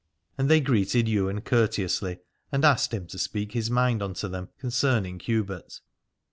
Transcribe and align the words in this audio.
And 0.35 0.49
they 0.49 0.61
greeted 0.61 1.07
Ywain 1.07 1.41
courteously 1.41 2.17
and 2.51 2.65
asked 2.65 2.91
him 2.91 3.05
to 3.05 3.19
speak 3.19 3.51
his 3.51 3.69
mind 3.69 4.01
unto 4.01 4.27
them 4.27 4.49
concerning 4.57 5.19
Hubert. 5.19 5.79